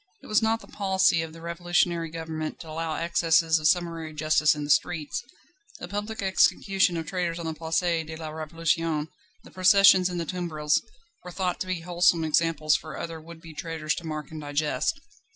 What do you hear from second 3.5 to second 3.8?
of